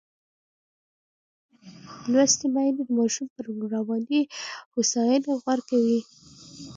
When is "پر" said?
3.35-3.45